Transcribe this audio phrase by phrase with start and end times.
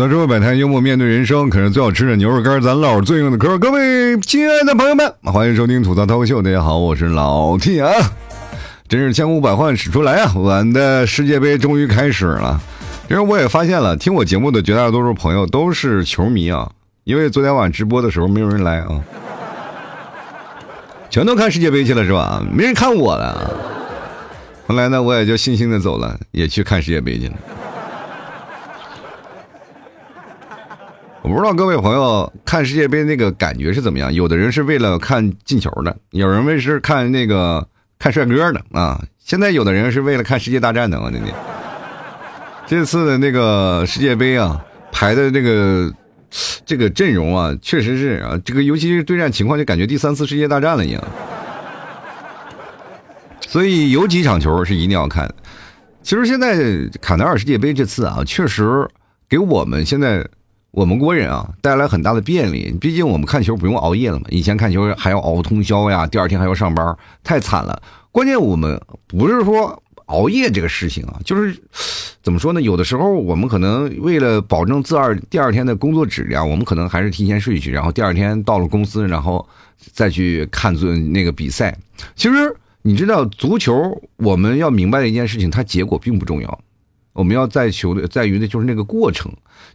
[0.00, 3.58] 槽社会百态，幽默面对人生，可是最好吃的牛肉干，咱唠最硬的嗑。
[3.58, 6.40] 各位亲爱的朋友们，欢迎收听吐槽脱口秀。
[6.40, 7.92] 大家好，我是老 T 啊！
[8.88, 10.32] 真是千呼百唤始出来啊！
[10.34, 12.58] 我的世界杯终于开始了。
[13.08, 16.70] 其实我也发现了，听我节目的绝大多数朋友都是球迷啊，
[17.04, 19.04] 因为昨天晚上直播的时候没有人来啊，
[21.10, 22.42] 全都看世界杯去了是吧？
[22.50, 23.54] 没人看我了。
[24.66, 27.34] 后来呢，我也就悻悻的走了，也去看世界杯去了。
[31.22, 34.12] 我不知道各位朋友看世界杯那个感觉是怎么样？
[34.12, 37.66] 有的人是为了看进球的，有人为是看那个
[37.98, 39.02] 看帅哥的啊。
[39.18, 41.10] 现在有的人是为了看世界大战的啊！
[41.12, 41.34] 今天
[42.66, 45.92] 这次的那个世界杯啊，排的这个
[46.64, 51.04] 这个阵容啊，确实是啊，这个尤其是对战情况，就感觉第三次世界大战了一样。
[53.46, 55.32] 所以有几场球是一定要看。
[56.02, 56.56] 其实现在
[57.02, 58.88] 卡塔尔世界杯这次啊，确实
[59.28, 60.26] 给我们现在。
[60.70, 62.72] 我们国人啊，带来很大的便利。
[62.80, 67.82] 毕竟我们看球不用熬夜了嘛，以前看球还要熬通宵呀，第二天还要上班，太惨了。
[68.12, 71.56] 关键我们不是说熬夜这个事情啊，就是
[72.22, 72.60] 怎么说呢？
[72.60, 79.46] 有的时候我们可能为了保证自二第二天的工作质量，我们可能还是提前睡去，然后第二天到了公司，然后
[79.92, 81.76] 再去看足那个比赛。
[82.14, 83.74] 其实你知道，足球
[84.16, 86.60] 我们要明白的一件事情，它结果并不重要。
[87.12, 89.30] 我们要在球的在于的就是那个过程，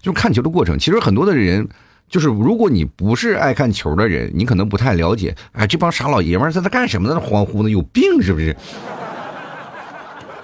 [0.05, 0.77] 就看球的过程。
[0.77, 1.67] 其实很多的人，
[2.07, 5.35] 就是如果你不是爱看球的人，你可能不太了解。
[5.53, 7.69] 哎，这帮傻老爷们在那干什么，在那欢呼呢？
[7.71, 8.55] 有病是不是？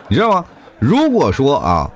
[0.07, 0.43] 你知道吗？
[0.79, 1.91] 如果说啊，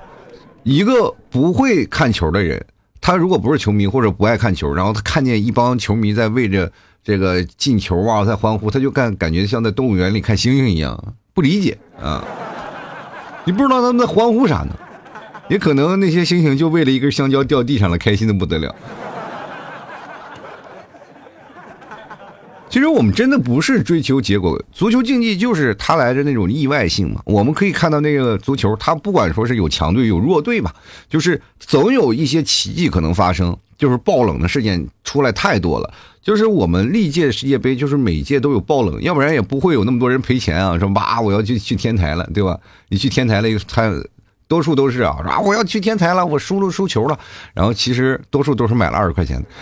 [0.62, 2.64] 一个不会看球的人，
[3.00, 6.70] 他如果不是球迷或者不爱看球，然后他看见一帮球迷在为着
[7.02, 10.96] 这个进球啊在欢呼，他就感感觉像在动物园里看猩猩一样，
[11.34, 12.24] 不理解啊。
[13.44, 14.76] 你不知道他们在欢呼啥呢？
[15.48, 18.74] 也可能那些猩猩就为了一根香蕉掉地上了，开心的不得了。
[22.68, 27.22] 其实我们真的不是追求结果，足球竞技就是它来的那种意外性嘛。
[27.24, 30.74] 我们可以看到那个足球，它不管说是有强队有弱队吧，
[31.08, 35.90] 就是总有一些奇迹可能发生，就是爆冷的事件出来太多了。
[36.20, 42.58] 就是我们历届世界杯，就是每届都有爆冷，要不然也不会有那么多人赔钱啊，说哇我要去去天台了，对吧？
[42.88, 43.90] 你去天台了，他。
[44.48, 47.18] 多数都是啊，说啊我要去天台了，我输了输球了，
[47.52, 49.48] 然后其实多数都是买了二十块钱的。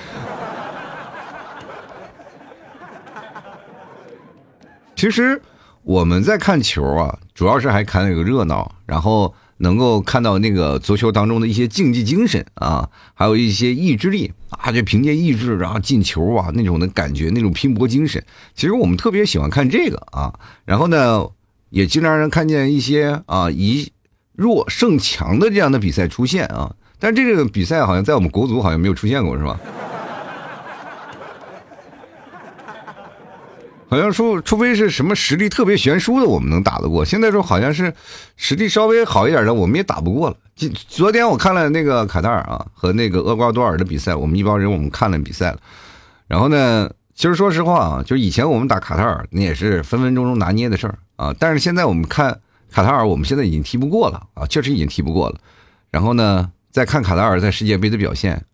[4.94, 5.40] 其实
[5.82, 18.22] 我们在看球啊，主要是还看那个热闹，然后能够看到那个足球当中的一些竞技精神啊，还有一些意志力啊，就凭借意志然后进球啊那种的感觉，那种拼搏精神。
[18.54, 21.26] 其实我们特别喜欢看这个啊，然后呢，
[21.70, 23.90] 也经常能看见一些啊一。
[24.34, 29.60] 弱胜强的这样的比赛出现啊，但这个比赛好像在我们国足好像没有出现过，是吧？
[33.88, 37.04] 好像说，除非是什么实力特别悬殊的，我们能打得过。
[37.04, 37.94] 现在说好像是
[38.36, 40.36] 实力稍微好一点的，我们也打不过了。
[40.56, 45.58] 今昨天我看了那个卡塔尔啊和那个厄瓜多尔的比赛，我们一帮人我们看了比赛了。
[46.26, 51.32] 然后呢，其实说实话啊，就以前我们打卡塔尔，那也是分分钟钟拿捏的事儿啊。
[51.38, 52.40] 但是现在我们看。
[52.70, 55.36] 卡塔尔，我们现在已经踢不过了啊，确实已经踢不过了。
[55.90, 58.44] 然后呢，再看卡塔尔在世界杯的表现，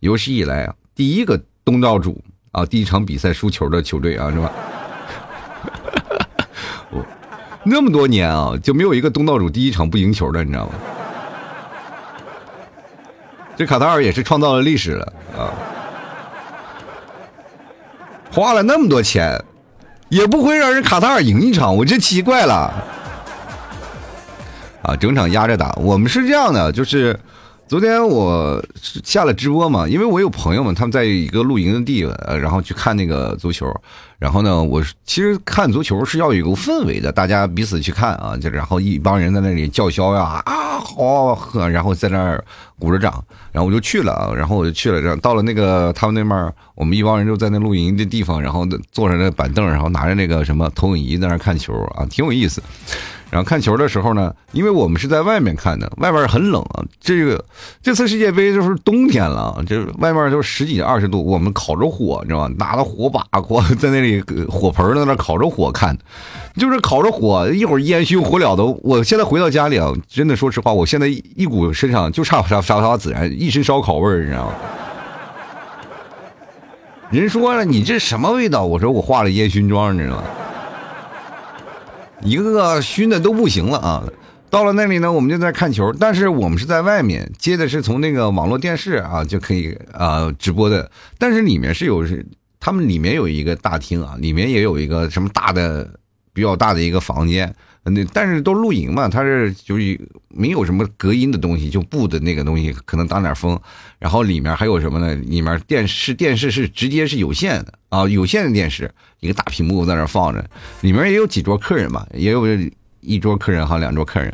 [0.00, 2.22] 有史以来啊，第一个东道主
[2.52, 4.52] 啊，第一场比赛输球的球队啊，是吧？
[6.92, 7.04] 我
[7.64, 10.74] 那么多年啊，就没有一个东道主第一场不赢球的，你知道吗？
[13.56, 15.52] 这卡塔尔也是创造了历史了啊！
[18.32, 19.42] 花了那么多钱，
[20.08, 22.72] 也不会让人卡塔尔赢一场，我真奇怪了。
[24.90, 25.72] 啊，整场压着打。
[25.76, 27.16] 我们是这样的，就是
[27.68, 28.60] 昨天我
[29.04, 33.72] 下了直播嘛，因为我有朋友们，他们在一个露营的地，方，然后去看那个足球。
[34.18, 42.44] 然后呢，我其实看足球是要有一个氛围的，大家彼此去看啊，就然后一帮人在那里叫嚣呀，啊好呵，然后在那儿
[42.78, 52.60] 鼓着掌，然后我就去了，然后我就去了，然后到了那个他们那面，我们一帮人就在那露营的地方，然后坐着那板凳，然后拿着那个什么投影仪在那看球啊，挺有意思。
[53.30, 56.84] 然后看球的时候呢，因为我们是在外面看的，外边很冷啊。
[57.00, 57.42] 这个
[57.80, 62.54] 这次世界杯就是冬天了，这外面都十几二十度，我们烤着火，你知道吗？
[62.58, 65.96] 拿着火把火在那里火盆在那烤着火看，
[66.56, 68.64] 就是烤着火，一会儿烟熏火燎的。
[68.82, 74.54] 我现在回到家里啊，真的说实话，我现在一股身上就差啥啥啥孜然，一身烧烤味儿，你知道吗？
[77.10, 78.64] 人说了，你这什么味道？
[78.64, 80.24] 我说我化了烟熏妆，你知道吗？
[82.22, 84.04] 一个个熏的都不行了啊！
[84.50, 92.26] 到了那里呢，我们就在看球，但是我们是在外面接的是从那个网络电视啊就可以啊直播的，但是里面是有是
[92.58, 95.88] 他们里面有一个大厅啊，里面也有一个什么大的
[96.32, 97.54] 比较大的一个房间。
[97.82, 99.98] 那但是都露营嘛，它是就是
[100.28, 103.58] 没有什么隔音的东西，就布的那个东西可能挡点风。
[103.98, 105.14] 然后里面还有什么呢？
[105.14, 108.90] 里面电视电视是直接是有线的啊，有线的电视，
[109.20, 110.44] 一个大屏幕在那放着。
[110.82, 112.44] 里面也有几桌客人嘛，也有
[113.00, 114.30] 一桌客人哈，两桌客人。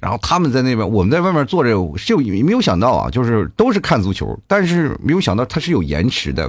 [0.00, 3.10] 然后他们在那边，我们在外面坐着，是有没有想到啊？
[3.10, 6.48] 就是都是看足球，但是没有想到它是有延迟的。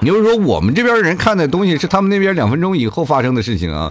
[0.00, 3.90] 你就是说我们这边人看的东西是他们那边两分钟以后发生的事情啊。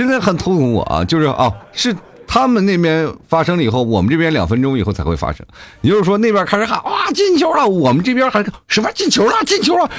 [0.00, 1.94] 真的很头疼我啊，就是啊，是
[2.26, 5.44] 他们那边发生了以后，我们这边两分钟以后才会发生。
[5.82, 9.90] 也就是说，那边开始喊哇进球了，我们这边还什么进球了，进球了。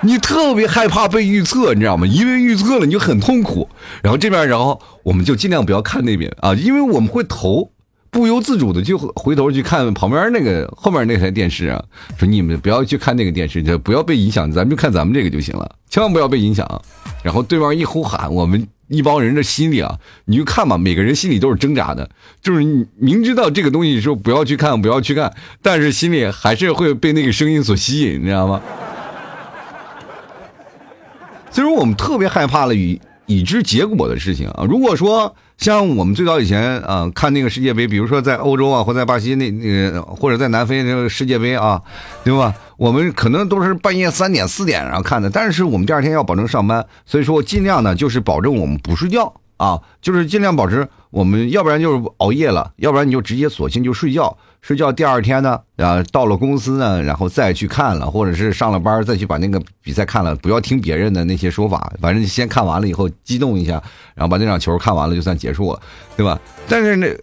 [0.00, 2.08] 你特别害怕被预测，你知道吗？
[2.08, 3.68] 因为预测了你就很痛苦。
[4.02, 7.70] 然后这边，然后我们就尽量不要看那边啊，因为我们会投。
[8.10, 11.84] 不由自主的就回头去看旁边那个后面那台电视啊，
[12.18, 16.66] 说你们不要去看那个电视，就不要被影响，咱们就看咱们这个就行了，千万不要被影响。
[17.22, 22.08] 然后对方一呼喊，我们一帮人的心里啊，你就看吧，每个人心里都是挣扎的，
[22.40, 25.30] 就是你明知道这个东西说不要去看，不要去看，
[25.60, 28.62] 但是心里还是会被那个声音所吸引，你知道吗？
[31.50, 35.36] 所以说我们特别害怕了与已知结果的事情啊，如果说。
[35.58, 41.82] 像我们最早以前啊看那个世界杯，比如说在欧洲啊，或在巴西那那个，或者在南非那个世界杯啊，
[42.24, 42.54] 对吧？
[42.76, 54.38] 我们可能都是半夜三点四点然后看的，但是我们第二天要保证上班，所以说我尽量呢就是保证我们不睡觉啊，就是尽量保持我们要不然就是熬夜了，要不然你就直接索性就睡觉。
[54.60, 63.82] 睡觉，第二天呢，啊，到了公司呢，然后再去看了，或者是上了班再去把那个比赛看了，不要听别人的那些说法，反正先看完了以后激动一下，
[64.14, 65.80] 然后把那场球看完了就算结束了，
[66.16, 66.38] 对吧？
[66.68, 67.16] 但是那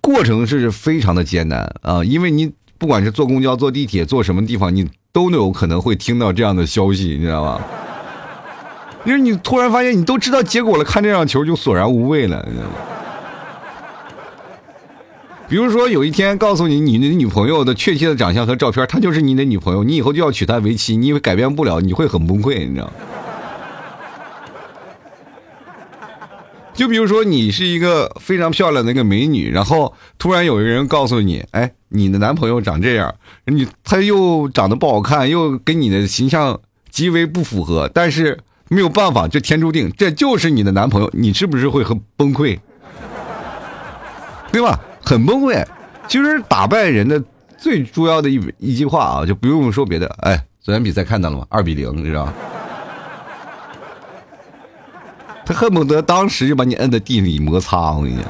[0.00, 7.60] 过程是非常的艰难啊，因为你不管是坐公交、坐地铁、坐什么地方，你都有可能会听到这样的消息，你知道吗？
[9.04, 12.74] 因为你突然发现你都知道结果了，看这场球就索然无味了，你知道吗？
[15.52, 22.92] 比如说，有一天告诉你你的女朋友的确切的长相和照片，她就是你的女朋友，你以后就要娶她为妻，你以为改变不了，你会很崩溃，你知道吗？
[26.72, 33.14] 就比如说，你是一个非常漂亮的一个美女，然后突然有一个人告诉你，哎，你的男朋友长这样，
[33.44, 36.58] 你他又长得不好看，又跟你的形象
[36.88, 38.38] 极为不符合，但是
[38.70, 42.58] 没有办法，这天注定，这就是你的男朋友，你是不是会很崩溃？
[44.50, 44.80] 对吧？
[45.04, 45.64] 很崩溃，
[46.08, 47.22] 其实打败人的
[47.58, 50.06] 最重要的一一句话啊，就不用说别的。
[50.20, 51.46] 哎，昨天比赛看到了吗？
[51.48, 52.32] 二比零，你知道吗？
[55.44, 58.24] 他恨不得当时就把你摁在地里摩擦，我跟你讲。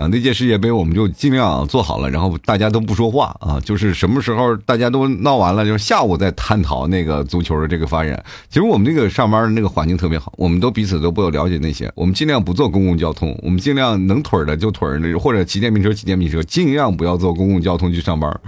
[0.00, 8.24] 啊，那届世界杯我们就尽量做好了，然后大家都不说话啊，就是什么时候大家都闹完了，就是下午再探讨那个足球的这个发展。
[8.48, 18.40] 其实我们那个上班的那个环境特别好，我们都彼此都不了解那些，我们尽量不坐公共交通，我们尽量能腿的就腿的，或者骑电瓶车骑电瓶车，尽量不要坐公共交通去上班。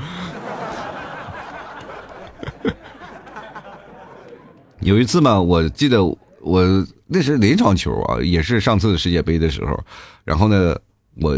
[4.80, 6.02] 有一次嘛，我记得
[6.40, 8.18] 我那是哪场球啊？
[8.22, 9.78] 也是上次世界杯的时候，
[10.24, 10.74] 然后呢。
[11.20, 11.36] 我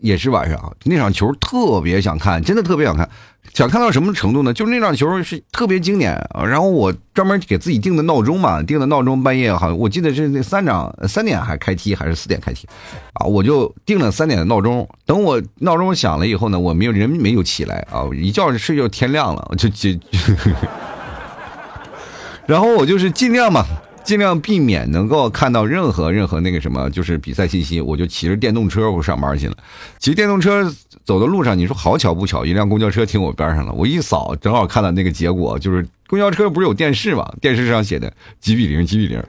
[0.00, 3.06] 也是晚上那场球特别想看，真的特别想看，
[3.52, 4.50] 想看到什么程度呢？
[4.52, 12.66] 就是那场球是特别经典然后我专门给自己定的闹钟嘛，定的闹钟半夜好像我记得是那三场三点还开踢还是四点开踢
[13.12, 13.26] 啊？
[13.26, 19.90] 我就定了三点的闹钟，等我闹钟响了以后呢，我没有人没有起来啊，一觉睡就天亮了，就就，
[22.46, 23.66] 然后我就是尽量嘛。
[24.02, 29.56] 尽量避免能够看到任何任何那个什么，就是比赛信息，我就骑着电动车我上班去了。
[29.98, 30.72] 骑电动车
[31.04, 33.72] 走的路上，你说好巧不巧，一辆公交车停我边上了。
[33.72, 37.30] 我一扫，正好看到那个结果，就是公交车不是有电视嘛？
[37.40, 39.22] 电视上写的几比零，几比零。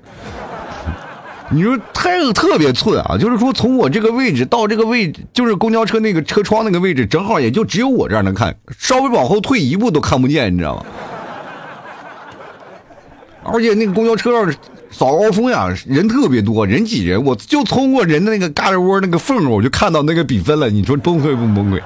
[1.54, 3.18] 你说太特别寸啊！
[3.18, 10.86] 就是说从我这个位置到这个位置，就是公交车那个车窗那个位置，正好也就只有我这儿能看，稍微往后退一步都看不见，你知道吗？
[13.44, 14.54] 而且那个公交车上
[14.90, 20.70] 早高峰呀，人特别多，人挤人，我就通过人的那个嘎吱窝那个缝我就看到那个比分了。
[20.70, 21.82] 你说崩溃不崩溃？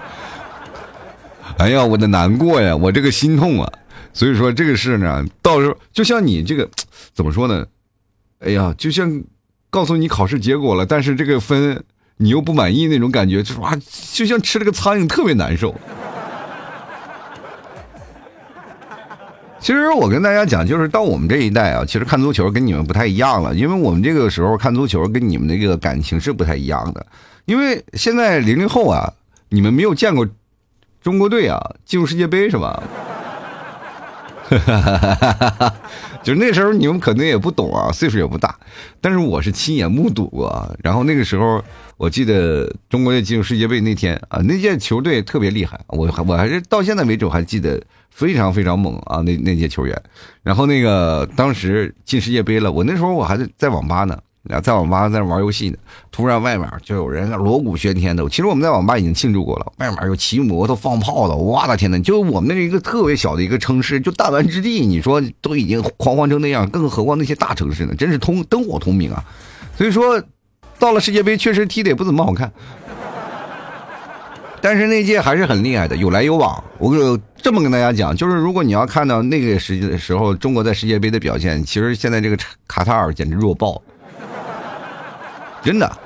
[1.57, 3.71] 哎呀，我的难过呀，我这个心痛啊！
[4.11, 6.69] 所以说这个事呢，到时候就像你这个
[7.13, 7.65] 怎么说呢？
[8.39, 9.23] 哎呀，就像
[9.69, 11.81] 告诉你考试结果了，但是这个分
[12.17, 13.73] 你又不满意那种感觉，就是啊，
[14.11, 15.73] 就像吃了个苍蝇，特别难受。
[19.65, 27.03] 其实我跟大家讲，就是到我们这一代啊，其实看足球跟你们不太一样了，因为我们这个时候看足球跟你们那个感情是不太一样的。
[27.45, 29.11] 因为现在零零后啊，
[29.49, 30.27] 你们没有见过
[31.01, 32.83] 中国队啊进入世界杯是吧？
[34.47, 35.73] 哈哈哈哈哈！
[36.21, 38.55] 就那时候你们可能也不懂啊，岁数也不大，
[39.01, 40.47] 但是我是亲眼目睹过。
[40.47, 41.59] 啊然后那个时候，
[41.97, 47.81] 我记得中国队进入世界杯那天啊，那届球队特别厉害，我还我还是到现在为止我还记得
[48.15, 50.01] 非常非常猛啊，那那届球员。
[50.41, 54.17] 然后那个当时进世界杯了，我那时候我还在在网吧呢。
[54.61, 55.77] 在网吧在玩游戏呢，
[56.11, 58.23] 突然外面就有人锣鼓喧天的。
[58.29, 67.95] 其实我们在网吧已经庆祝过了，外面有骑摩托放炮的，我的天呐，就我们那一个特别小的一个城市，就弹丸之地，你说都已经狂欢成那样，更何况那些大城市呢？
[67.95, 69.25] 真是通灯火通明啊！
[69.75, 70.21] 所以说，
[70.77, 72.53] 到了世界杯确实踢的也不怎么好看，
[74.65, 76.63] 但是那届还是很厉害的，有来有往。
[76.79, 83.79] 我这么跟大家讲，就是如果你要看到那个时时候中国在世界杯的表现，其实现在这个卡塔尔简直弱爆。
[85.61, 85.97] 真的，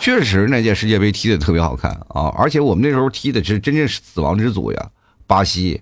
[0.00, 2.34] 确实那届世界杯踢的特别好看啊！
[2.36, 4.88] 而且我们那时候踢的是真正是死亡之组呀，
[5.28, 5.80] 巴西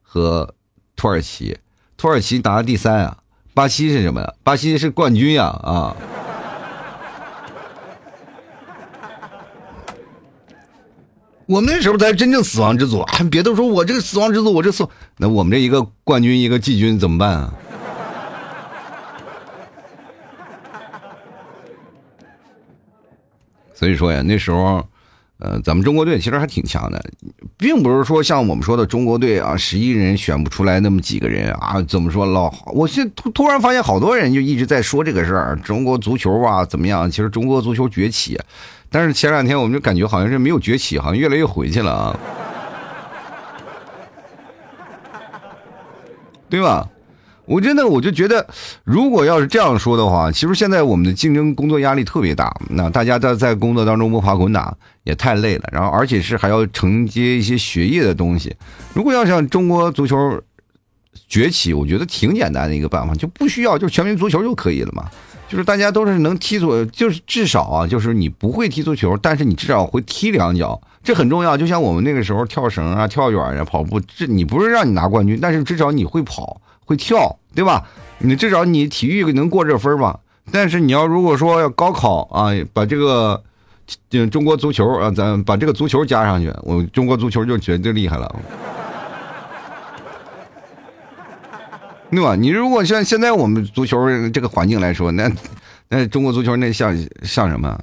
[0.00, 0.54] 和
[0.96, 1.54] 土耳其，
[1.98, 3.18] 土耳其拿了第三啊，
[3.52, 4.32] 巴西是什么呀？
[4.42, 5.94] 巴西是冠军呀啊！
[11.46, 13.18] 我们那时候才是真正死亡之组啊！
[13.30, 17.52] 别都说我这个死亡之组，我这死，那我们这一个冠军一个季军怎么办啊？
[23.74, 24.82] 所以说呀，那时候，
[25.38, 27.04] 呃，咱们中国队其实还挺强的，
[27.58, 31.82] 并不是说像我们说的中国队啊，十一人选不出来那么几个人啊。
[31.82, 32.50] 怎么说老？
[32.72, 37.10] 我现突突然发现，好多人就一直在说这个事儿，中国足球啊怎么样？
[37.10, 38.40] 其实中国足球崛起，
[38.94, 42.16] 但是前两天我们就感觉好像是没有崛起，好像越来越回去了啊，
[46.48, 46.88] 对吧？
[47.44, 48.46] 我真的我就觉得，
[48.84, 52.54] 如果要是这样说的话，其实现在我们的竞争工作压力特别大。
[52.70, 54.72] 那大家在在工作当中摸爬滚打
[55.02, 58.54] 也太累了，然后而且是还要承接一些学业的东西。
[58.92, 60.40] 如果要像中国足球
[61.26, 65.10] 崛起，我觉得挺简单的一个办法，就不需要就全民足球就可以了嘛。
[65.54, 71.56] 就是大家都是能踢足，就是至少啊，就是你不会踢足球，但是你至少会踢两脚，这很重要。
[71.56, 76.60] 就像我们那个时候跳绳啊、跳远啊、跑步，这你不是让你拿冠军，但是至少你会跑。
[76.86, 77.82] 会跳，对吧？
[78.18, 80.20] 你至少你体育能过这分吧。
[80.50, 83.42] 但是你要如果说要高考啊，把这个
[84.30, 88.36] 中国足球啊，咱把这个足球加上去，我中国足球就绝对厉害了，
[92.14, 92.36] 对吧？
[92.36, 93.98] 你如果像现在我们足球
[94.30, 95.30] 这个环境来说，那
[95.88, 97.78] 那中国足球那像像什么？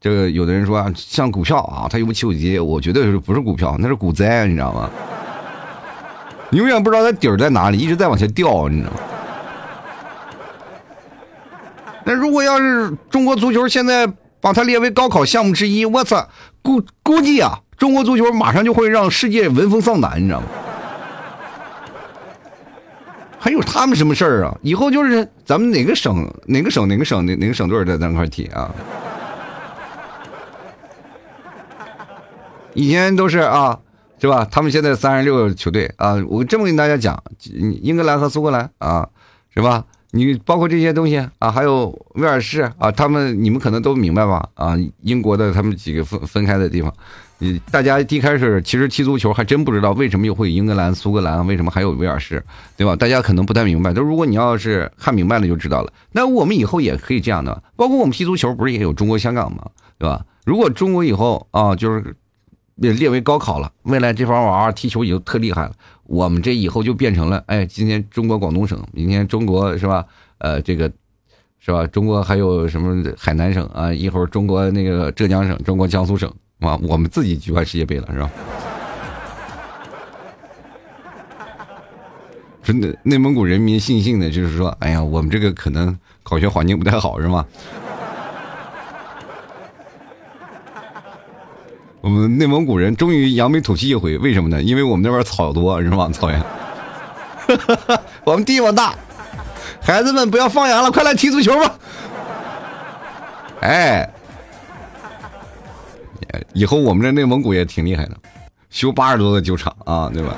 [0.00, 4.90] 这个有的人说啊像股票啊，它有起有跌，我觉得是不是股票，那是股灾，你知道吗？
[6.50, 8.96] 永远不知道它底儿在哪里，一直在往下掉，你知道吗？
[12.04, 14.06] 那如果要是中国足球现在
[14.42, 16.28] 把它列为高考项目之一，我操，
[16.60, 20.46] 估估计啊，中国足球马上就会让世界闻风丧胆，你知道吗？
[23.44, 24.56] 还有他们什么事儿啊？
[24.62, 28.72] 以后就是咱们哪个省哪个省哪个省哪哪个省队在咱块踢啊？
[32.72, 33.78] 以前都是啊。
[34.18, 34.48] 是吧？
[34.50, 37.22] 他们现在三十六个球队啊，我这么跟大家讲，
[37.82, 39.06] 英格兰和苏格兰啊，
[39.52, 39.84] 是吧？
[40.12, 44.48] 你包括这些东西啊，还有威尔士啊，他们你们可能都明白吧？
[44.54, 46.90] 啊，英国的他们几个分分开的地方，
[47.70, 52.44] 大家一开始其实踢足球还真不知道为什么又会英格兰、苏格兰，为什么还有威尔士，
[52.76, 52.94] 对吧？
[52.96, 53.92] 大家可能不太明白。
[53.92, 55.92] 就如果你要是看明白了就知道了。
[56.12, 59.66] 那我们以后也可以这样的，包括我们踢足球不是也有中国香港吗？
[59.98, 60.24] 对吧？
[60.44, 62.16] 如果中国以后啊，就是。
[62.76, 65.72] 列列为高考了，未来这帮娃娃踢球已经特厉害了。
[66.06, 70.04] 我们这以后就变成了，哎，今天中国广东省，明天中国是吧？
[70.38, 70.90] 呃，这个
[71.60, 71.86] 是吧？
[71.86, 73.94] 中国还有什么海南省啊？
[73.94, 76.28] 一会儿中国那个浙江省，中国江苏省
[76.66, 78.30] 啊，我们自己举办世界杯了，是吧？
[82.62, 87.44] 真的，内蒙古人民悻悻的，就是说，哎呀，我们这个可能考学环境不太好，是吗？
[92.00, 94.62] 我们内蒙古人终于扬眉吐气一回，为什么呢？
[94.62, 96.08] 因为我们那边草多，是吧？
[96.12, 96.42] 草原，
[98.24, 98.94] 我们地方大，
[99.80, 101.78] 孩子们不要放羊了，快来踢足球吧！
[103.60, 104.10] 哎，
[106.52, 108.16] 以后我们这内蒙古也挺厉害的，
[108.70, 110.36] 修八十多个球场啊，对吧？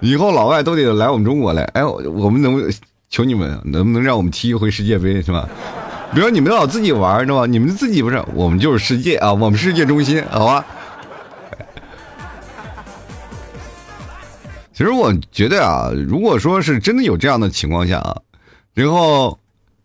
[0.00, 2.72] 以后老外都得来我们中国来，哎，我们能
[3.10, 5.48] 求你们，能不能让我们踢一回世界杯，是吧？
[6.14, 7.44] 比如你们老自己玩，是吧？
[7.46, 10.64] 你们自己不是，我们就是世界啊，我们世界中心，好吧？
[14.72, 18.16] 其实我觉得啊，如果说是真的有这样的情况下啊，
[18.74, 19.36] 然后，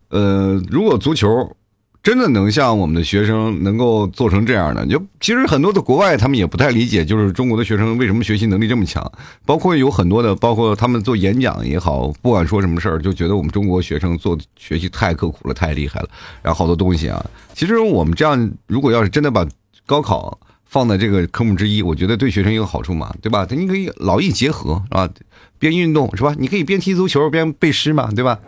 [0.09, 1.27] 呃，如果足球
[2.03, 9.09] 真的能像我们的学生能够做成这样的，就其实很多的国外他们也不太理解，就是中国的学生为什么学习能力这么强，
[9.45, 16.09] 包括有很多的， 包括他们做演讲也好，不管说什么事儿，就觉得我们中国学生做学习太刻苦了，太厉害了，
[16.41, 19.47] 然后好多东西啊，其实我们这样，如果要是真的把
[19.85, 20.37] 高考。
[20.65, 23.45] 放在这个科目之一，我觉得对学生也有好处嘛，对吧？
[23.51, 25.07] 你可以劳逸结合啊，
[25.59, 26.33] 边运动是吧？
[26.39, 28.39] 你可以边踢足球边背诗嘛，对吧？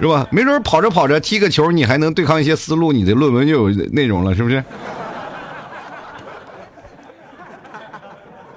[0.00, 0.26] 是吧？
[0.30, 4.62] 没准跑着跑着踢个球，你还能对抗一些思路，你的论文就有内容了，是不是？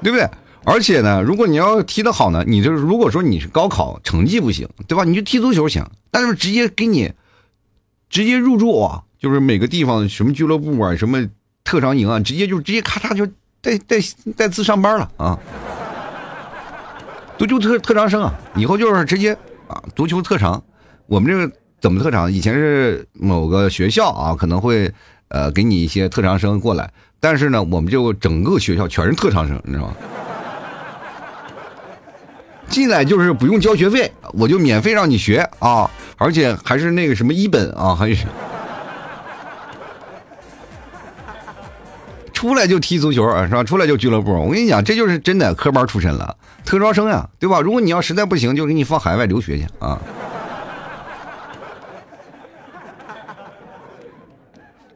[0.01, 0.29] 对不对？
[0.65, 5.03] 而且呢，如果你要踢得好呢，你就是如果说你是高考成绩不行，对吧？
[5.03, 7.11] 你就踢足球行，但是直接给你
[8.09, 9.03] 直接入驻啊。
[9.17, 11.27] 就是每个地方什么俱乐部啊，什么
[11.63, 13.25] 特长营啊，直接就直接咔嚓就
[13.61, 13.97] 带带
[14.37, 15.37] 带资上班了啊！
[17.37, 19.33] 足球特特长生啊，以后就是直接
[19.67, 20.63] 啊，足球特长。
[21.09, 21.51] 我们这个
[21.81, 22.31] 怎么特长？
[22.31, 24.91] 以前是某个学校啊，可能会
[25.29, 29.93] 呃给你一些特长生过来，但是呢，我们就整个学校全是特长生，你知道吗？
[32.69, 38.27] 进来就是不用交学费，我就免费让你学啊，而且还是那个什么一本啊，还是。
[42.31, 43.63] 出来就踢足球，是吧？
[43.63, 44.31] 出来就俱乐部。
[44.31, 47.59] 我跟你讲，这就是真的科班出身了，特招生呀，对吧？
[47.59, 49.99] 如果你要实在不行，就给你放海外留学去啊。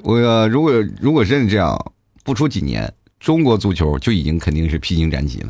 [0.04, 1.94] 我如果如果真是这样，
[2.24, 5.50] 不出几年，中国足球就已经肯定是披荆斩棘了。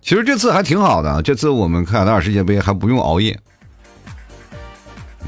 [0.00, 3.38] 其实这次还挺好的，这次我们卡塔尔世界杯还不用熬夜。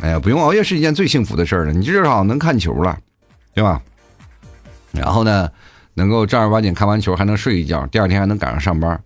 [0.00, 2.96] 哎呀，不用熬夜是一件最幸福的事儿了，你至少能看球了，
[3.52, 3.82] 对吧？
[4.92, 5.50] 然后呢，
[5.94, 9.02] 能够正儿八经看完球还能睡一觉，第二天还能赶上上班，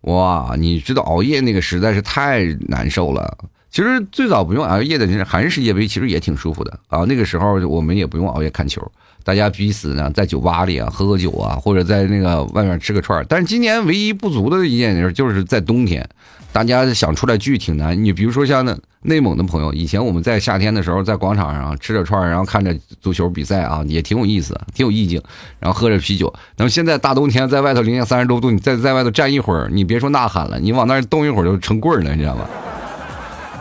[0.00, 0.56] 哇！
[0.58, 3.38] 你知道熬夜那个实在是太难受了。
[3.72, 7.04] 其实最早不用熬夜的是韩日世界杯，其实也挺舒服的啊。
[7.08, 8.86] 那个时候我们也不用熬夜看球，
[9.24, 13.24] 大家彼此呢在酒吧里啊喝喝酒啊，或者在那个外面吃个串儿。
[13.26, 16.06] 但是今年唯一不足的一件事就是在冬天。
[16.52, 25.18] 大家想出来聚挺难，你比如说像那内蒙的朋友，以前我们在夏天的时候在广场上吃着串然后看着足球比赛啊，也挺有意思，挺有意境，
[25.58, 26.30] 然后喝着啤酒。
[26.58, 32.44] 那么现在大冬天在外头零下三十多度，你在在外头站一会儿，你别说呐喊了，你往那儿冻一会儿就成棍儿了，你知道吗？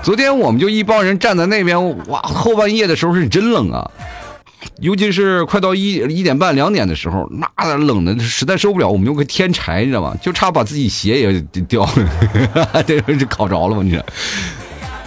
[0.04, 3.90] 昨天我们就一帮人站在那边，哇，后半夜的时候是真冷啊。
[4.80, 10.16] 尤其是快到一一点半两点的时候，那冷的实在受不了，我们用个添柴，你知道吗？
[10.22, 13.84] 就差把自己鞋也掉了，这是烤着了吗？
[13.84, 14.04] 你说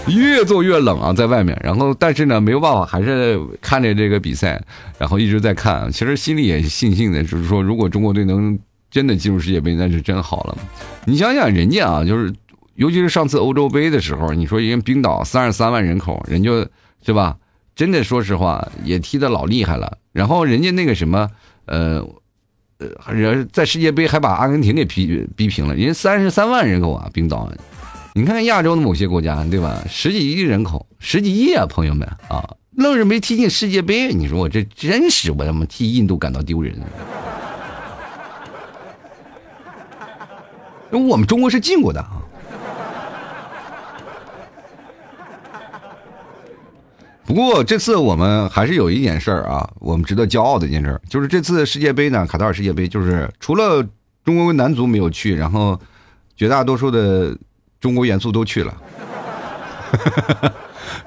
[0.07, 1.59] 越做越冷啊，在外面。
[1.63, 4.61] 然后，但是呢，没有办法，还是看着这个比赛，
[4.99, 5.91] 然后一直在看。
[5.91, 8.59] 其实心里也庆幸的，就是说，如果中国队能
[8.91, 10.59] 真的进入世界杯，那是真好了。
[11.05, 12.33] 你想想，人家啊，就是
[12.75, 16.69] 尤其是上次欧洲杯的时候，你说人家冰岛三十三万人口，人就
[17.05, 17.37] 是吧？
[17.77, 19.99] 真的，说实话，也踢的老厉害了。
[20.13, 21.29] 然后人家那个什么，
[21.67, 22.05] 呃，
[22.79, 25.75] 呃，人在世界杯还把阿根廷给逼逼平了。
[25.75, 27.51] 人家三十三万人口啊，冰岛。
[28.15, 29.83] 你看看亚洲的某些国家，对吧？
[29.89, 34.13] 十几亿人口，十几亿啊，朋友们啊，愣是没踢进世界杯。
[34.13, 36.75] 你说我这真是我他妈替印度感到丢人。
[40.91, 42.21] 我们中国是进过的啊。
[47.27, 53.83] 不过这次我们还是有一点事儿啊，我们值得骄傲的一件事，就是这次世界杯呢，卡塔尔世界杯就是除了
[54.23, 55.81] 中国男足没有去，然后
[56.37, 57.35] 绝大多数的
[57.81, 58.77] 中国元素都去了，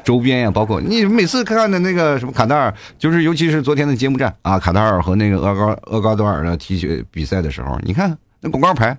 [0.04, 8.98] 周边呀，包括你每次看的那个什么卡塔尔，就是尤其是昨天的揭幕战啊，卡塔尔和那个厄高厄瓜多尔的踢球比赛的时候，你看那广告牌，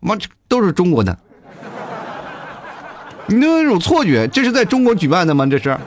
[0.00, 0.16] 妈
[0.48, 1.16] 都是中国的，
[3.26, 5.46] 你那种错觉，这是在中国举办的吗？
[5.46, 5.78] 这是。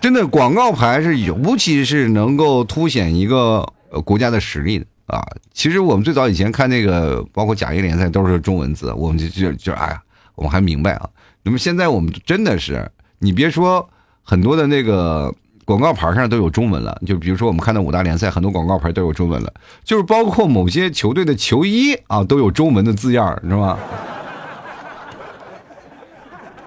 [0.00, 3.66] 真的广告牌是尤其是能够凸显一个
[4.04, 5.20] 国家的实力的啊！
[5.52, 10.02] 其实我们最早以前看那个，包括甲 A 联赛都是中文字，我们就就就哎呀，
[10.34, 11.08] 我们还明白啊。
[11.42, 13.88] 那么现在我们真的是，你别说
[14.22, 15.34] 很多的那个
[15.64, 23.78] 广告牌上都有中文了，就比如说我们看到五大联赛很多广告牌都有中文了，就是包括某些球队的球衣啊都有中文的字样，知道吗？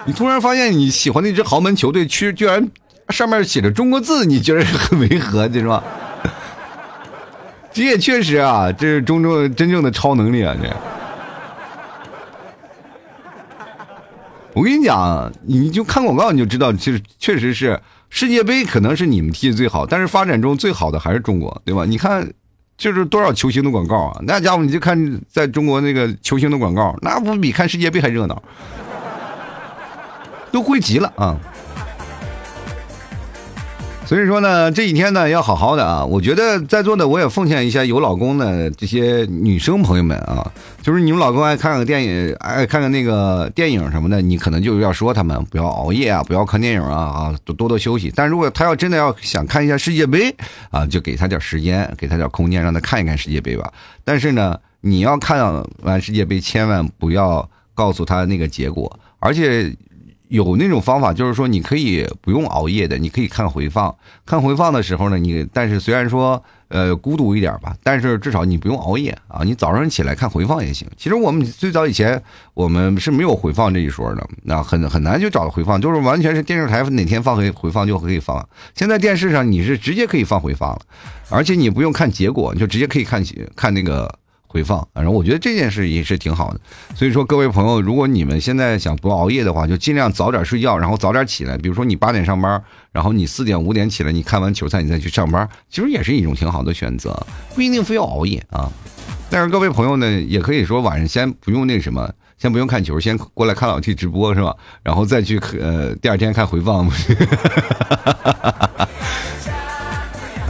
[0.05, 2.67] 你突然发现你喜欢的一支豪门球队，居居然。
[3.11, 5.83] 上面写着中国字，你觉得很违和，对吧？
[7.73, 10.55] 这也确实啊，这是中中真正的超能力啊！
[10.61, 10.69] 这
[14.53, 21.85] 我跟你讲，你就看广告你就知道，其实确实是世界杯可能是你们踢的最好，但是发展中最好的还是中国，对吧？
[21.85, 22.29] 你看，
[22.77, 28.43] 就是多少球星的广告啊，那家伙你就看在中国那个球星的广告，那不比看世界杯还热闹，
[30.51, 31.39] 都汇集了啊。
[34.11, 36.03] 所以说呢，这几天呢要好好的啊！
[36.03, 48.11] 我觉得在座的我也奉献一下有老公的这些女生朋友们啊，就是你们老公爱看个电影，爱看看那个电影什么的，你可能就要说他们不要熬夜啊，不要看电影啊啊，多多多休息。
[48.13, 50.35] 但如果他要真的要想看一下世界杯
[50.71, 53.71] 啊，就给他点时间，给他点空间，让他看一看世界杯吧。
[54.03, 59.73] 但是呢，你要看完世界杯，千万不要告诉他那个结果，而且。
[60.31, 63.93] 有那种方法，就是说你可以不用熬夜的，你可以看回放。
[64.25, 69.43] 看回放的时候呢，你但是虽然说呃孤独一点吧，但是至少你不用熬夜啊。
[69.43, 70.87] 你早上起来看回放也行。
[70.95, 78.47] 其实我们最早以前我们是没有回放这一说的，那很很难就找到回放，就是完全是电视台哪天放回回放就可以放。
[78.73, 80.79] 现在电视上你是直接可以放回放了，
[81.29, 83.21] 而且你不用看结果，你就直接可以看
[83.53, 84.09] 看那个。
[84.51, 86.59] 回放，然后我觉得这件事也是挺好的，
[86.93, 91.57] 所以说各位朋友，如果你们现在想不熬夜的话，就尽量早点睡觉，然后早点起来。
[91.57, 92.61] 比如说你八点上班，
[92.91, 98.69] 然后你四点五点起来，你看完球赛你再去上班，其实也是一种挺好的选择，不一定非要熬夜啊。
[99.29, 104.53] 但是各位朋友呢，也可以说晚上先不用那什么，先不用看球，先过来看老 T 直播是吧？
[104.83, 106.85] 然后再去呃第二天看回放。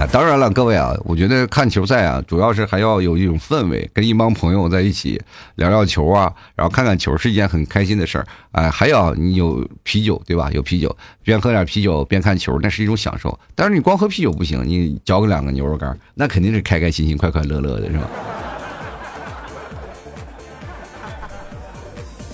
[0.08, 5.22] 当然了，各位啊，我觉得看球赛啊，主要是还要有一种氛围，跟一帮朋友在一起
[5.56, 8.26] 聊聊球啊，然后看看球是一件很开心的事儿。
[8.52, 10.50] 哎，还要你有啤酒，对吧？
[10.52, 13.40] 有啤酒，边喝点啤酒边看球，那是一种享受。
[13.56, 18.10] 但是你光喝啤酒不行，你嚼个两个牛肉干，那肯定是开开心心、快快乐乐的，是吧？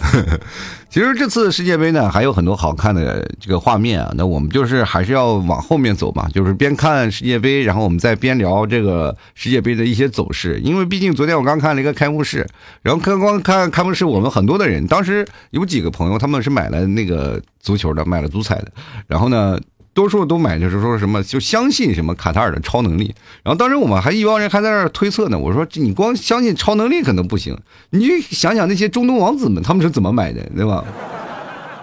[0.97, 4.12] 其实这次世界杯呢，还有很多好看的这个画面啊。
[4.17, 10.60] 那我们就是还是要往后面走嘛，就是边看世界杯，然后我们再边聊这个世界杯的一些走势。
[10.62, 12.47] 因为毕竟昨天我刚看了一个开幕式，
[12.81, 18.71] 然后刚刚看开幕式，我们很多的人当时有几个朋友，他们是买了那个足球的，买了足彩的，
[19.05, 19.60] 然后呢。
[19.97, 25.39] 多数都买就是说什么就相信什么卡塔尔的超能力，然后当时我们还一帮人还在那推测呢。
[25.39, 27.57] 我说你光相信超能力可能不行，
[27.89, 30.83] 你去想想那些中东王子们他们是怎么买的，对吧？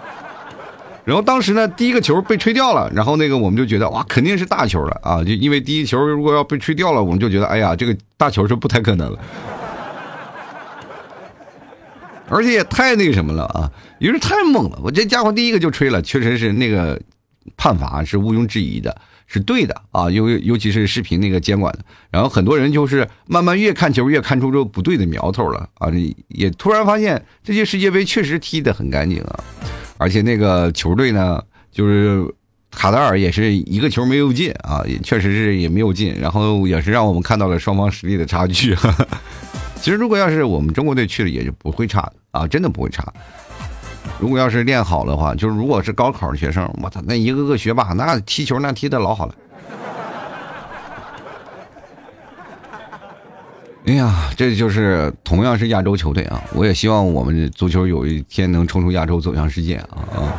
[1.03, 5.21] 然后当时呢，第一个球被吹掉了，然后那个我们就觉得哇，肯定是大球了啊！
[5.21, 9.19] 就因为第一球如果要被吹掉了，我们就觉得哎呀，这个大球是不太可能了，
[12.29, 14.79] 而且也太那个什么了啊，也是 太猛了。
[14.81, 16.97] 我这家伙第一个就吹了，确实是那个。
[17.57, 18.95] 判罚是毋庸置疑的，
[19.27, 21.79] 是对的啊，尤尤其是视频那个监管的，
[22.09, 25.89] 然后很多人就是慢慢越看球越看出这不对的苗头了啊，
[26.29, 29.39] 也突然发现这届世界杯确实踢得很干净啊，
[29.97, 32.25] 而且那个球队呢，就是
[32.71, 38.75] 卡塔尔也是一个球没有进啊，也确实是也没有进，然后也是让我们看到了双方实力的差距。
[39.79, 43.13] 其实如果要是我们中国队去了，也就不会差啊，真的不会差。
[44.19, 49.35] 如果要是练好的话，就是如果是高考的学生，我操，那一个个学霸，那踢球那踢的老好了。
[53.85, 60.33] 哎呀，这就是同样是亚洲球队啊，我也希望我们足球有一天能冲出亚洲，走向世界啊啊！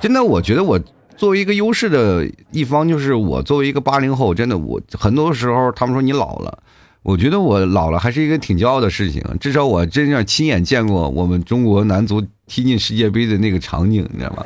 [0.00, 0.80] 真的，我觉得我
[1.16, 6.58] 作为一个优势的一方，就是我作为一个八零后，真的，我很多时候他们说你老了。
[7.04, 14.44] 我觉得我老了还是一个挺骄傲的事情，至少我真正亲眼见过我们中国男足踢进世界杯的那个场景，你知道吗？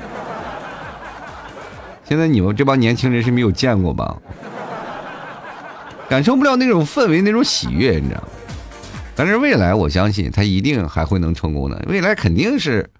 [2.05, 4.17] 现在你们这帮年轻人是没有见过吧？
[6.09, 8.25] 感受不了那种氛围、那种喜悦，你知道？
[9.15, 12.91] 但是未来我相信他一定还会能成功的，未来肯定是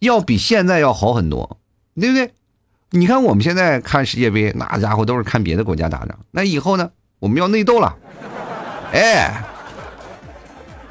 [0.00, 1.58] 要比现在要好很多，
[1.94, 2.32] 对不对？
[2.90, 6.90] 你看我们现在看世界杯，那家伙都是看别的国家打仗，那以后呢？
[7.20, 7.94] 我们要内斗了。
[8.92, 9.44] 哎，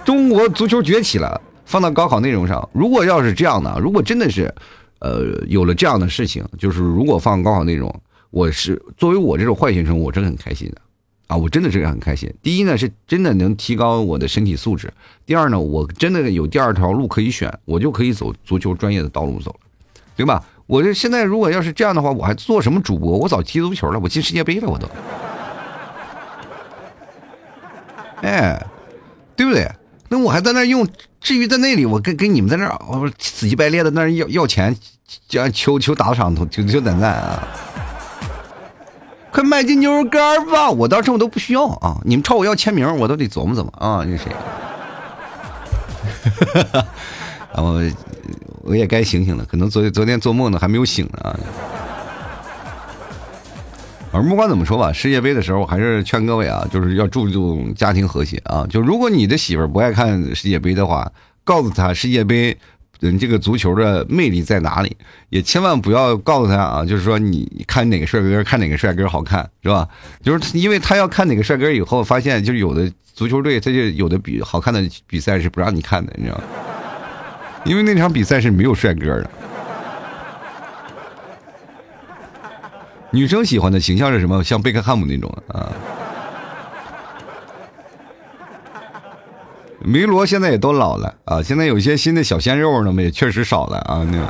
[0.05, 4.53] 中国足球崛起了，放到高考内容上，如果要是这样的，如果真的是，
[4.99, 7.93] 呃，有了这样的事情，就是如果放高考内容，
[8.29, 10.81] 我是作为我这种坏学生，我是很开心的，
[11.27, 12.31] 啊，我真的是很开心。
[12.43, 14.87] 第一呢，是真的能提高我的身体素质；
[15.25, 19.59] 第二呢，我真的有第二条路可以选，我就可以走足球专业的道路走了，
[20.15, 20.43] 对吧？
[20.67, 23.17] 我这现在如果要是这样的话，我还做什么主播？
[23.17, 24.87] 我早踢足球了，我进世界杯了，我都。
[28.21, 28.65] 哎，
[29.35, 29.69] 对不对？
[30.09, 30.87] 那我还在那用，
[31.19, 34.75] 至于在那里，我跟跟你们在那，我死乞白赖的那要要钱，
[35.27, 37.47] 叫求求打赏，求求点赞啊！
[39.29, 40.69] 快买斤牛肉干吧！
[40.69, 44.03] 我当时我都不需要啊，你们朝我要签名，我都得琢磨琢磨啊。
[44.07, 44.31] 那谁？
[47.53, 47.79] 然后
[48.61, 51.37] 我也该醒醒了，可能昨昨天做梦呢还没有醒呢啊。
[54.17, 58.65] 而不管怎么说吧，世界杯的时候还是劝各位啊，就是要注重家庭和谐啊。
[58.67, 61.11] 就如果你的媳妇儿不爱看世界杯的话，
[61.43, 62.57] 告诉她世界杯，
[63.01, 64.97] 嗯，这个足球的魅力在哪里？
[65.29, 69.87] 也千万不要告诉她啊，就是说你看哪个帅哥，看哪个帅哥好看，是吧？
[70.23, 76.43] 就是因为他要看哪个帅哥以后，发现就是有的足球队他就有的比好看的比赛是不让你看的，你知道吗？
[77.65, 79.29] 因为那场比赛是没有帅哥的。
[83.11, 84.43] 女生喜欢的形象是什么？
[84.43, 85.71] 像贝克汉姆那种啊。
[89.79, 94.05] 梅罗现在也都老了啊，现在有些新的小鲜肉呢，也确实少了啊。
[94.11, 94.27] 那个，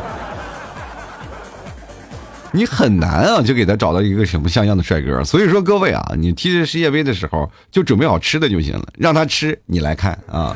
[2.51, 5.23] 你很难啊，就给他找到一个什么像样的帅哥。
[5.23, 10.55] 所以说，各位啊，你踢世界杯的时候就准备好吃的就行了，让他吃，你来看啊。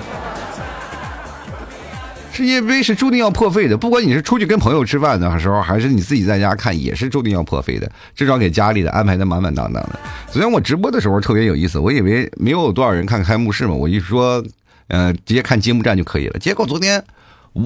[2.33, 7.91] 世界杯是注定要破费的，不管你是出去跟朋友吃饭的时候，还是你自己在家看，也是注定要破费的。
[8.15, 9.99] 至少给家里的安排的满满当当的。
[10.31, 14.41] 昨天我直播的时候特别有意思，我以为没有多少人看开幕式嘛，我一说，
[14.87, 16.39] 呃，直接看揭幕战就可以了。
[16.39, 17.03] 结果昨天，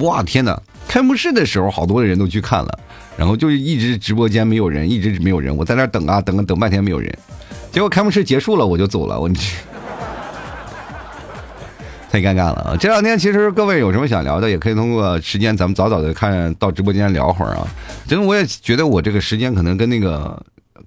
[0.00, 0.60] 哇天哪！
[0.88, 2.78] 开幕式的时候好多的人都去看了，
[3.16, 7.16] 然后就一直直播间没有人，一直没有人，我在那等啊等啊等半天没有人，
[7.70, 9.58] 结果开幕式结束了我就走了，我去。
[12.16, 12.76] 太尴尬了啊！
[12.78, 17.68] 这两天其实各位有什么想聊的，也可以通过时间，咱们早早的看到直播间聊会儿啊。
[18.06, 20.42] 真的，我也觉得我这个时间可能跟那个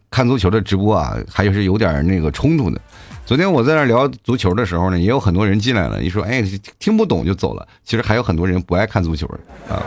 [0.09, 2.81] 看足球的直播啊，还是有点那个冲突的。
[3.27, 6.43] 昨天我在那聊足球的时候呢，也有很多人进来了，一说哎
[6.79, 7.67] 听不懂就走了。
[7.83, 9.27] 其实还有很多人不爱看足球
[9.69, 9.77] 啊。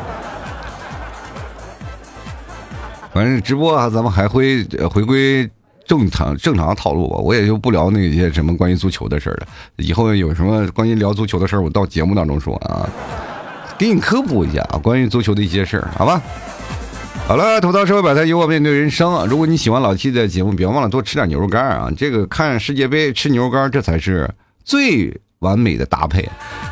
[3.12, 5.50] 反正直播啊，咱们还会回归。
[5.86, 9.46] 正常正常套路吧，我也就不聊那些什么关于足球的事了。
[9.76, 12.88] 以后有什么关于聊足球的事我到节目当中说啊，
[13.78, 16.22] 给你科普一下啊，关于足球的一些事儿，好吧？
[17.28, 19.24] 好了，吐槽社会百态，有我面对人生。
[19.28, 21.88] 如果你喜欢老 T 的节目，别忘了多吃点牛肉干啊！
[21.96, 24.28] 这个看世界杯吃牛肉干，这才是
[24.64, 26.28] 最完美的搭配。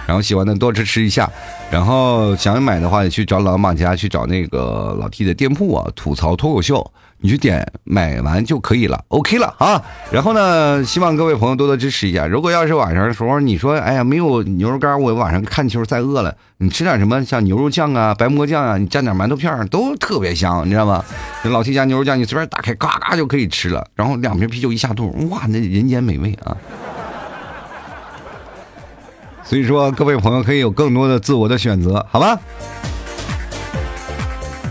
[0.07, 1.31] 然后喜欢的多吃吃一下，
[1.71, 6.93] 然后想买的话，去找老马家去找那个老 T 的店铺啊，吐槽脱口秀。
[7.23, 9.83] 你去点买完就可以了，OK 了啊。
[10.11, 12.27] 然后呢，希望各位朋友多多支持一下。
[12.27, 21.05] 如果要是晚上的时候，你说哎呀没有牛肉干，我晚上看球再饿了，你吃点什么像牛肉酱啊、白馍酱啊，你蘸点馒头片都特别香，你知道吗？
[21.45, 23.87] 老提家牛肉酱，你随便打开，嘎嘎就可以吃了。
[23.95, 26.57] 然后两瓶啤酒一下肚，哇，那人间美味啊！
[29.45, 32.39] 所以说，各位朋友可以有更多的自我的选择，好吧？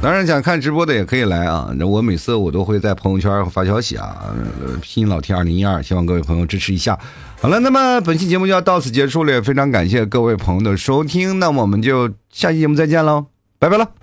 [0.02, 1.70] 当然，想看直播的也可以来啊！
[1.76, 4.34] 那我每次我都会在朋友圈发消息啊，
[4.82, 6.98] 拼音老 T 二零一二，希望各位朋友支持一下。
[7.42, 13.26] 好了，那么本期节目就要到此结束了，也非常感谢各位朋友的收听，那我们就下期节目再见喽，
[13.60, 13.99] 拜拜了。